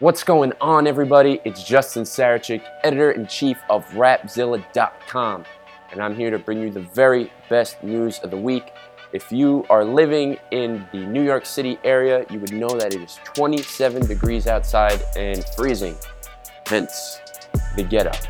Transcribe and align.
What's 0.00 0.22
going 0.22 0.52
on, 0.60 0.86
everybody? 0.86 1.40
It's 1.44 1.64
Justin 1.64 2.04
Sarachik, 2.04 2.62
editor 2.84 3.10
in 3.10 3.26
chief 3.26 3.58
of 3.68 3.84
Rapzilla.com, 3.88 5.44
and 5.90 6.00
I'm 6.00 6.14
here 6.14 6.30
to 6.30 6.38
bring 6.38 6.62
you 6.62 6.70
the 6.70 6.82
very 6.94 7.32
best 7.50 7.82
news 7.82 8.20
of 8.20 8.30
the 8.30 8.36
week. 8.36 8.70
If 9.12 9.32
you 9.32 9.66
are 9.68 9.84
living 9.84 10.38
in 10.52 10.86
the 10.92 11.04
New 11.04 11.24
York 11.24 11.44
City 11.44 11.80
area, 11.82 12.24
you 12.30 12.38
would 12.38 12.52
know 12.52 12.68
that 12.78 12.94
it 12.94 13.02
is 13.02 13.18
27 13.24 14.06
degrees 14.06 14.46
outside 14.46 15.02
and 15.16 15.44
freezing, 15.56 15.96
hence 16.66 17.18
the 17.74 17.82
get 17.82 18.06
up. 18.06 18.22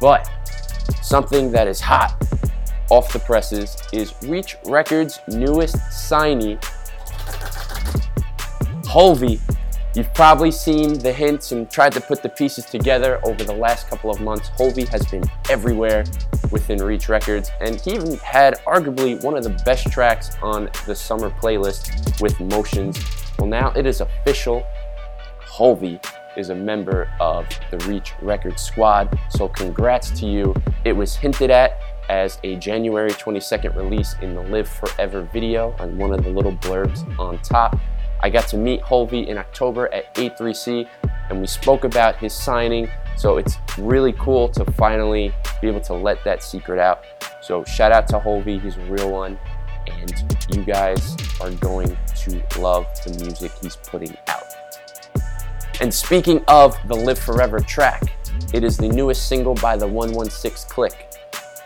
But 0.00 0.30
something 1.02 1.52
that 1.52 1.68
is 1.68 1.78
hot 1.78 2.16
off 2.88 3.12
the 3.12 3.18
presses 3.18 3.76
is 3.92 4.14
Reach 4.22 4.56
Records' 4.64 5.20
newest 5.28 5.76
signee, 5.76 6.58
Hulvey 8.84 9.38
You've 9.94 10.14
probably 10.14 10.50
seen 10.50 10.98
the 10.98 11.12
hints 11.12 11.52
and 11.52 11.70
tried 11.70 11.92
to 11.92 12.00
put 12.00 12.22
the 12.22 12.28
pieces 12.30 12.64
together 12.64 13.20
over 13.24 13.44
the 13.44 13.54
last 13.54 13.88
couple 13.88 14.10
of 14.10 14.22
months. 14.22 14.48
Hulvey 14.56 14.88
has 14.88 15.04
been 15.04 15.22
everywhere 15.50 16.04
within 16.50 16.82
Reach 16.82 17.10
Records, 17.10 17.50
and 17.60 17.78
he 17.78 17.92
even 17.96 18.16
had 18.18 18.54
arguably 18.60 19.22
one 19.22 19.36
of 19.36 19.44
the 19.44 19.50
best 19.66 19.92
tracks 19.92 20.30
on 20.40 20.70
the 20.86 20.94
summer 20.94 21.28
playlist 21.28 22.22
with 22.22 22.40
Motions. 22.40 22.98
Well, 23.38 23.48
now 23.48 23.70
it 23.76 23.84
is 23.84 24.00
official. 24.00 24.64
Hulvey 25.46 26.02
is 26.38 26.48
a 26.48 26.54
member 26.54 27.10
of 27.20 27.46
the 27.70 27.76
Reach 27.86 28.14
Records 28.22 28.62
squad, 28.62 29.18
so 29.28 29.46
congrats 29.46 30.10
to 30.20 30.26
you. 30.26 30.54
It 30.86 30.94
was 30.94 31.14
hinted 31.14 31.50
at 31.50 31.78
as 32.08 32.38
a 32.44 32.56
January 32.56 33.10
22nd 33.10 33.76
release 33.76 34.16
in 34.22 34.34
the 34.34 34.42
Live 34.42 34.68
Forever 34.68 35.28
video 35.32 35.76
on 35.78 35.98
one 35.98 36.12
of 36.14 36.24
the 36.24 36.30
little 36.30 36.56
blurbs 36.56 37.06
on 37.18 37.38
top. 37.40 37.78
I 38.22 38.30
got 38.30 38.46
to 38.48 38.56
meet 38.56 38.80
Hulvey 38.82 39.26
in 39.26 39.36
October 39.36 39.92
at 39.92 40.14
A3C 40.14 40.88
and 41.28 41.40
we 41.40 41.46
spoke 41.46 41.84
about 41.84 42.16
his 42.16 42.32
signing. 42.32 42.88
So 43.16 43.36
it's 43.36 43.56
really 43.78 44.12
cool 44.12 44.48
to 44.50 44.64
finally 44.72 45.34
be 45.60 45.68
able 45.68 45.80
to 45.82 45.94
let 45.94 46.22
that 46.24 46.42
secret 46.42 46.78
out. 46.78 47.04
So 47.40 47.64
shout 47.64 47.90
out 47.90 48.06
to 48.08 48.20
Hulvey, 48.20 48.60
he's 48.60 48.76
a 48.76 48.84
real 48.84 49.10
one. 49.10 49.38
And 49.88 50.34
you 50.54 50.62
guys 50.62 51.16
are 51.40 51.50
going 51.50 51.96
to 52.16 52.60
love 52.60 52.86
the 53.04 53.18
music 53.24 53.50
he's 53.60 53.76
putting 53.76 54.16
out. 54.28 54.44
And 55.80 55.92
speaking 55.92 56.44
of 56.46 56.76
the 56.86 56.94
Live 56.94 57.18
Forever 57.18 57.58
track, 57.58 58.04
it 58.54 58.62
is 58.62 58.76
the 58.76 58.88
newest 58.88 59.28
single 59.28 59.54
by 59.54 59.76
the 59.76 59.86
116 59.86 60.70
Clique 60.70 61.08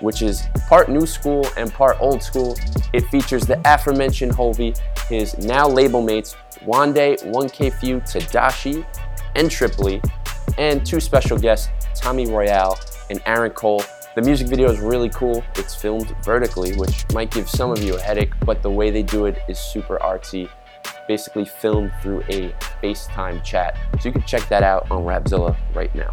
which 0.01 0.23
is 0.23 0.47
part 0.69 0.89
new 0.89 1.07
school 1.07 1.47
and 1.57 1.73
part 1.73 1.97
old 2.01 2.23
school. 2.23 2.57
It 2.93 3.03
features 3.09 3.47
the 3.47 3.61
aforementioned 3.65 4.33
Hulvey, 4.33 4.79
his 5.09 5.37
now 5.39 5.69
label 5.69 6.03
mates 6.03 6.37
Wande, 6.65 7.23
1K 7.33 7.73
Phew 7.81 8.01
Tadashi 8.01 8.85
and 9.35 9.51
Trip 9.51 9.79
Lee, 9.79 10.01
and 10.59 10.85
two 10.85 11.01
special 11.01 11.39
guests, 11.39 11.69
Tommy 11.95 12.27
Royale 12.27 12.79
and 13.11 13.21
Aaron 13.27 13.53
Cole. 13.53 13.83
The 14.15 14.23
music 14.23 14.49
video 14.49 14.71
is 14.71 14.81
really 14.81 15.11
cool. 15.11 15.45
It's 15.57 15.75
filmed 15.75 16.15
vertically, 16.25 16.75
which 16.77 17.05
might 17.13 17.31
give 17.31 17.49
some 17.49 17.71
of 17.71 17.83
you 17.83 17.97
a 17.97 18.01
headache, 18.01 18.33
but 18.45 18.63
the 18.63 18.71
way 18.71 18.91
they 18.91 19.03
do 19.03 19.27
it 19.27 19.39
is 19.49 19.59
super 19.59 19.99
artsy. 19.99 20.49
Basically 21.07 21.45
filmed 21.45 21.93
through 22.03 22.23
a 22.29 22.55
FaceTime 22.83 23.45
chat. 23.45 23.77
So 24.01 24.09
you 24.09 24.13
can 24.13 24.23
check 24.23 24.49
that 24.49 24.63
out 24.63 24.91
on 24.91 25.05
Rapzilla 25.05 25.57
right 25.75 25.95
now. 25.95 26.11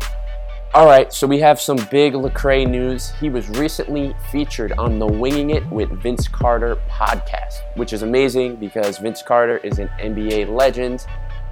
All 0.75 0.87
right, 0.87 1.13
so 1.13 1.27
we 1.27 1.37
have 1.37 1.61
some 1.61 1.77
big 1.91 2.13
Lecrae 2.13 2.67
news. 2.67 3.11
He 3.19 3.29
was 3.29 3.47
recently 3.47 4.15
featured 4.31 4.71
on 4.71 4.97
the 4.97 5.05
Winging 5.05 5.51
It 5.51 5.63
with 5.69 5.91
Vince 6.01 6.27
Carter 6.27 6.77
podcast, 6.89 7.59
which 7.75 7.93
is 7.93 8.01
amazing 8.01 8.55
because 8.55 8.97
Vince 8.97 9.21
Carter 9.21 9.57
is 9.57 9.77
an 9.77 9.87
NBA 9.99 10.49
legend. 10.49 11.05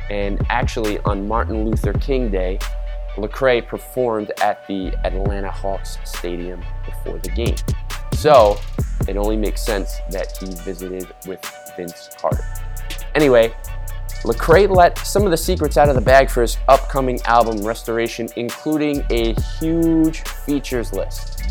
And 0.09 0.43
actually, 0.49 0.97
on 1.01 1.27
Martin 1.27 1.65
Luther 1.65 1.93
King 1.93 2.31
Day, 2.31 2.57
Lecrae 3.15 3.63
performed 3.67 4.31
at 4.41 4.65
the 4.65 4.91
Atlanta 5.05 5.51
Hawks 5.51 5.99
Stadium 6.03 6.65
before 6.83 7.19
the 7.19 7.29
game. 7.29 7.57
So 8.13 8.59
it 9.07 9.17
only 9.17 9.37
makes 9.37 9.61
sense 9.61 9.99
that 10.09 10.35
he 10.35 10.47
visited 10.63 11.13
with 11.27 11.45
Vince 11.77 12.09
Carter. 12.17 12.43
Anyway, 13.13 13.53
Lecrae 14.23 14.69
let 14.69 14.99
some 14.99 15.23
of 15.23 15.31
the 15.31 15.37
secrets 15.37 15.77
out 15.77 15.89
of 15.89 15.95
the 15.95 16.01
bag 16.01 16.29
for 16.29 16.41
his 16.41 16.57
upcoming 16.67 17.19
album 17.23 17.65
Restoration, 17.65 18.29
including 18.35 19.03
a 19.09 19.33
huge 19.59 20.21
features 20.45 20.93
list. 20.93 21.41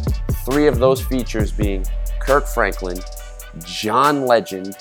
Three 0.44 0.68
of 0.68 0.78
those 0.78 1.02
features 1.02 1.50
being 1.50 1.84
Kirk 2.20 2.46
Franklin, 2.46 2.98
John 3.64 4.24
Legend, 4.24 4.76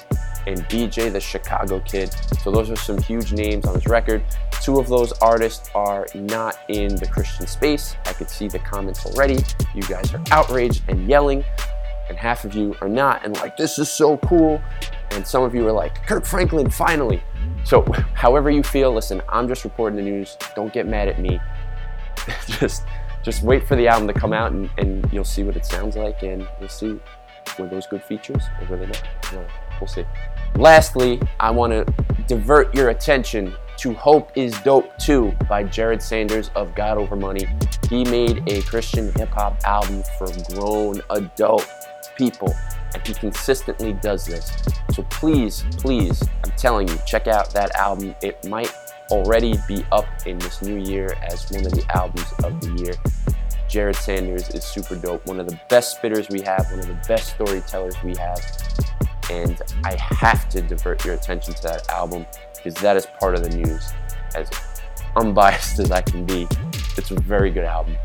and 0.45 0.59
BJ 0.65 1.11
the 1.11 1.19
Chicago 1.19 1.79
Kid. 1.79 2.13
So 2.43 2.51
those 2.51 2.69
are 2.69 2.75
some 2.75 3.01
huge 3.01 3.33
names 3.33 3.65
on 3.65 3.73
his 3.73 3.87
record. 3.87 4.23
Two 4.61 4.79
of 4.79 4.87
those 4.87 5.11
artists 5.13 5.69
are 5.73 6.05
not 6.13 6.59
in 6.67 6.95
the 6.95 7.07
Christian 7.07 7.47
space. 7.47 7.95
I 8.05 8.13
could 8.13 8.29
see 8.29 8.47
the 8.47 8.59
comments 8.59 9.05
already. 9.05 9.43
You 9.73 9.81
guys 9.83 10.13
are 10.13 10.21
outraged 10.31 10.83
and 10.89 11.07
yelling, 11.07 11.43
and 12.07 12.17
half 12.17 12.45
of 12.45 12.53
you 12.53 12.75
are 12.81 12.89
not, 12.89 13.25
and 13.25 13.35
like, 13.37 13.57
this 13.57 13.79
is 13.79 13.89
so 13.89 14.17
cool. 14.17 14.61
And 15.11 15.25
some 15.25 15.43
of 15.43 15.55
you 15.55 15.67
are 15.67 15.71
like, 15.71 16.05
Kirk 16.05 16.25
Franklin, 16.25 16.69
finally. 16.69 17.23
So, 17.63 17.83
however 18.13 18.49
you 18.49 18.63
feel, 18.63 18.93
listen, 18.93 19.21
I'm 19.29 19.47
just 19.47 19.63
reporting 19.63 19.97
the 19.97 20.03
news. 20.03 20.37
Don't 20.55 20.71
get 20.71 20.87
mad 20.87 21.07
at 21.07 21.19
me. 21.19 21.39
just 22.47 22.83
just 23.23 23.43
wait 23.43 23.67
for 23.67 23.75
the 23.75 23.87
album 23.87 24.07
to 24.07 24.13
come 24.13 24.31
out 24.31 24.53
and, 24.53 24.69
and 24.77 25.11
you'll 25.11 25.25
see 25.25 25.43
what 25.43 25.57
it 25.57 25.65
sounds 25.65 25.97
like 25.97 26.23
and 26.23 26.47
you'll 26.61 26.69
see 26.69 26.97
were 27.59 27.67
those 27.67 27.87
good 27.87 28.03
features 28.03 28.43
or 28.61 28.67
were 28.67 28.77
they 28.77 28.85
not. 28.85 29.03
Well, 29.79 29.87
see. 29.87 30.05
Lastly, 30.55 31.21
I 31.39 31.51
want 31.51 31.73
to 31.73 31.93
divert 32.27 32.73
your 32.73 32.89
attention 32.89 33.53
to 33.77 33.93
Hope 33.93 34.31
is 34.35 34.59
Dope 34.61 34.97
2 34.97 35.31
by 35.47 35.63
Jered 35.63 36.01
Sanders 36.01 36.51
of 36.55 36.75
God 36.75 36.97
Over 36.97 37.15
Money. 37.15 37.47
He 37.89 38.03
made 38.05 38.43
a 38.47 38.61
Christian 38.63 39.11
hip 39.13 39.29
hop 39.29 39.59
album 39.63 40.03
for 40.17 40.27
grown 40.53 41.01
adult 41.11 41.67
people 42.17 42.53
and 42.93 43.05
he 43.07 43.13
consistently 43.13 43.93
does 43.93 44.25
this. 44.25 44.51
So 44.93 45.03
please, 45.03 45.63
please, 45.77 46.21
I'm 46.43 46.51
telling 46.51 46.87
you, 46.87 46.97
check 47.05 47.27
out 47.27 47.51
that 47.53 47.75
album. 47.75 48.15
It 48.21 48.47
might 48.47 48.73
already 49.11 49.55
be 49.67 49.83
up 49.91 50.05
in 50.25 50.37
this 50.39 50.61
new 50.61 50.77
year 50.77 51.17
as 51.31 51.49
one 51.51 51.65
of 51.65 51.71
the 51.71 51.85
albums 51.95 52.31
of 52.43 52.59
the 52.61 52.83
year. 52.83 52.93
Jered 53.69 53.95
Sanders 53.95 54.49
is 54.49 54.63
super 54.63 54.95
dope, 54.95 55.25
one 55.27 55.39
of 55.39 55.47
the 55.47 55.59
best 55.69 56.01
spitters 56.01 56.31
we 56.31 56.41
have, 56.41 56.65
one 56.71 56.79
of 56.79 56.87
the 56.87 56.99
best 57.07 57.35
storytellers 57.35 57.95
we 58.03 58.15
have. 58.15 58.39
And 59.29 59.61
I 59.83 59.95
have 59.95 60.49
to 60.49 60.61
divert 60.61 61.05
your 61.05 61.13
attention 61.13 61.53
to 61.53 61.63
that 61.63 61.87
album 61.89 62.25
because 62.55 62.73
that 62.81 62.97
is 62.97 63.05
part 63.19 63.35
of 63.35 63.43
the 63.43 63.55
news. 63.55 63.91
As 64.35 64.49
unbiased 65.15 65.79
as 65.79 65.91
I 65.91 66.01
can 66.01 66.25
be, 66.25 66.47
it's 66.97 67.11
a 67.11 67.19
very 67.19 67.51
good 67.51 67.65
album. 67.65 67.95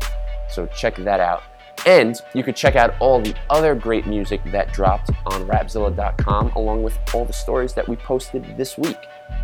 So 0.49 0.67
check 0.67 0.95
that 0.97 1.19
out. 1.19 1.43
And 1.85 2.19
you 2.33 2.43
could 2.43 2.55
check 2.55 2.75
out 2.75 2.95
all 2.99 3.21
the 3.21 3.35
other 3.49 3.75
great 3.75 4.07
music 4.07 4.41
that 4.45 4.73
dropped 4.73 5.11
on 5.27 5.47
rapzilla.com 5.47 6.51
along 6.55 6.81
with 6.81 6.97
all 7.13 7.25
the 7.25 7.33
stories 7.33 7.73
that 7.75 7.87
we 7.87 7.95
posted 7.95 8.57
this 8.57 8.75
week. 8.75 8.97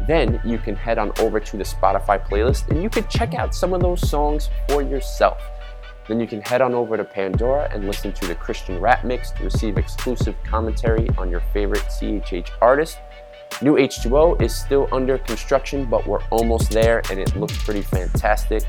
Then 0.07 0.41
you 0.43 0.57
can 0.57 0.75
head 0.75 0.97
on 0.97 1.11
over 1.19 1.39
to 1.39 1.57
the 1.57 1.63
Spotify 1.63 2.27
playlist 2.27 2.69
and 2.69 2.81
you 2.81 2.89
could 2.89 3.09
check 3.09 3.35
out 3.35 3.53
some 3.53 3.73
of 3.73 3.81
those 3.81 4.09
songs 4.09 4.49
for 4.67 4.81
yourself. 4.81 5.39
Then 6.07 6.19
you 6.19 6.25
can 6.25 6.41
head 6.41 6.61
on 6.61 6.73
over 6.73 6.97
to 6.97 7.03
Pandora 7.03 7.69
and 7.71 7.85
listen 7.85 8.11
to 8.13 8.27
the 8.27 8.33
Christian 8.33 8.81
Rap 8.81 9.05
Mix 9.05 9.29
to 9.31 9.43
receive 9.43 9.77
exclusive 9.77 10.35
commentary 10.43 11.07
on 11.19 11.29
your 11.29 11.41
favorite 11.53 11.83
CHH 11.83 12.49
artist. 12.59 12.97
New 13.61 13.75
H2O 13.75 14.41
is 14.41 14.55
still 14.55 14.89
under 14.91 15.19
construction, 15.19 15.85
but 15.85 16.07
we're 16.07 16.23
almost 16.31 16.71
there 16.71 17.03
and 17.11 17.19
it 17.19 17.35
looks 17.35 17.55
pretty 17.63 17.83
fantastic. 17.83 18.63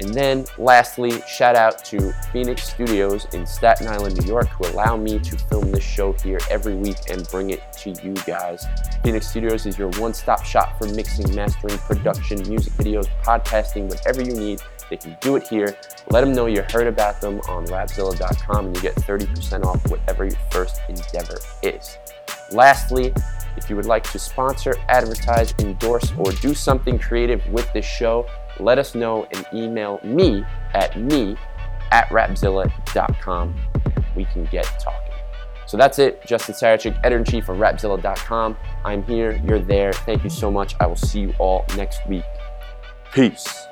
And 0.00 0.12
then 0.12 0.44
lastly, 0.58 1.20
shout 1.26 1.54
out 1.54 1.84
to 1.86 2.12
Phoenix 2.32 2.68
Studios 2.68 3.26
in 3.32 3.46
Staten 3.46 3.86
Island, 3.86 4.20
New 4.20 4.26
York, 4.26 4.48
who 4.48 4.66
allow 4.68 4.96
me 4.96 5.18
to 5.18 5.38
film 5.38 5.70
this 5.70 5.84
show 5.84 6.12
here 6.12 6.40
every 6.50 6.74
week 6.74 6.96
and 7.10 7.28
bring 7.28 7.50
it 7.50 7.62
to 7.78 7.90
you 8.02 8.14
guys. 8.26 8.66
Phoenix 9.02 9.28
Studios 9.28 9.66
is 9.66 9.78
your 9.78 9.90
one 9.90 10.12
stop 10.14 10.44
shop 10.44 10.78
for 10.78 10.88
mixing, 10.88 11.34
mastering, 11.34 11.78
production, 11.78 12.42
music 12.48 12.72
videos, 12.74 13.08
podcasting, 13.22 13.88
whatever 13.88 14.22
you 14.22 14.34
need. 14.34 14.60
They 14.90 14.96
can 14.96 15.16
do 15.20 15.36
it 15.36 15.48
here. 15.48 15.76
Let 16.10 16.22
them 16.22 16.32
know 16.32 16.46
you 16.46 16.62
heard 16.70 16.86
about 16.86 17.20
them 17.20 17.40
on 17.48 17.66
rapzilla.com 17.66 18.66
and 18.66 18.76
you 18.76 18.82
get 18.82 18.94
30% 18.96 19.64
off 19.64 19.88
whatever 19.88 20.24
your 20.24 20.38
first 20.50 20.80
endeavor 20.88 21.38
is. 21.62 21.98
Lastly, 22.52 23.12
if 23.56 23.70
you 23.70 23.76
would 23.76 23.86
like 23.86 24.04
to 24.10 24.18
sponsor, 24.18 24.74
advertise, 24.88 25.54
endorse, 25.58 26.12
or 26.18 26.32
do 26.32 26.54
something 26.54 26.98
creative 26.98 27.46
with 27.48 27.72
this 27.72 27.84
show, 27.84 28.26
let 28.60 28.78
us 28.78 28.94
know 28.94 29.26
and 29.32 29.46
email 29.52 30.00
me 30.02 30.44
at 30.74 31.00
me 31.00 31.36
at 31.90 32.08
rapzilla.com. 32.08 33.54
We 34.16 34.24
can 34.26 34.44
get 34.46 34.64
talking. 34.80 35.00
So 35.66 35.76
that's 35.76 35.98
it. 35.98 36.24
Justin 36.26 36.54
Sarachik, 36.54 36.98
editor 36.98 37.18
in 37.18 37.24
chief 37.24 37.48
of 37.48 37.56
rapzilla.com. 37.56 38.56
I'm 38.84 39.02
here. 39.04 39.40
You're 39.44 39.60
there. 39.60 39.92
Thank 39.92 40.22
you 40.24 40.30
so 40.30 40.50
much. 40.50 40.74
I 40.80 40.86
will 40.86 40.96
see 40.96 41.20
you 41.20 41.34
all 41.38 41.64
next 41.76 42.06
week. 42.06 42.24
Peace. 43.12 43.66